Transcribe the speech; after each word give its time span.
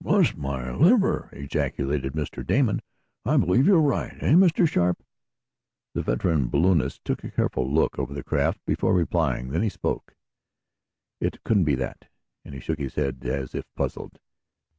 "Bless 0.00 0.34
my 0.34 0.70
liver!" 0.72 1.28
ejaculated 1.34 2.14
Mr. 2.14 2.42
Damon, 2.46 2.80
"I 3.26 3.36
believe 3.36 3.66
you're 3.66 3.78
right. 3.82 4.14
Eh, 4.22 4.32
Mr. 4.32 4.66
Sharp?" 4.66 5.02
The 5.92 6.00
veteran 6.00 6.48
balloonist 6.48 7.04
took 7.04 7.22
a 7.22 7.30
careful 7.30 7.70
look 7.70 7.98
over 7.98 8.14
the 8.14 8.24
craft 8.24 8.64
before 8.64 8.94
replying. 8.94 9.50
Then 9.50 9.60
he 9.60 9.68
spoke: 9.68 10.16
"It 11.20 11.44
couldn't 11.44 11.64
be 11.64 11.74
that," 11.74 12.06
and 12.42 12.54
he 12.54 12.60
shook 12.60 12.78
his 12.78 12.94
head, 12.94 13.18
as 13.26 13.54
if 13.54 13.66
puzzled. 13.76 14.18